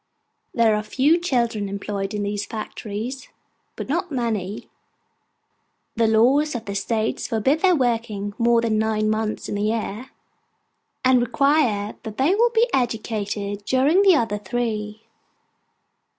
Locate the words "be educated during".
12.33-14.01